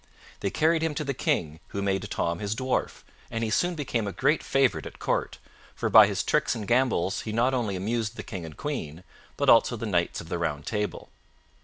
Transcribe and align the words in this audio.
They 0.39 0.49
carried 0.49 0.81
him 0.81 0.95
to 0.95 1.03
the 1.03 1.13
King, 1.13 1.59
who 1.67 1.81
made 1.83 2.01
Tom 2.09 2.39
his 2.39 2.55
dwarf, 2.55 3.03
and 3.29 3.43
he 3.43 3.51
soon 3.51 3.75
became 3.75 4.07
a 4.07 4.11
great 4.11 4.41
favorite 4.41 4.87
at 4.87 4.97
court; 4.97 5.37
for 5.75 5.89
by 5.91 6.07
his 6.07 6.23
tricks 6.23 6.55
and 6.55 6.67
gambols 6.67 7.21
he 7.21 7.31
not 7.31 7.53
only 7.53 7.75
amused 7.75 8.15
the 8.15 8.23
King 8.23 8.43
and 8.43 8.57
Queen, 8.57 9.03
but 9.37 9.47
also 9.47 9.75
the 9.77 9.85
Knights 9.85 10.19
of 10.19 10.27
the 10.27 10.39
Round 10.39 10.65
Table. 10.65 11.11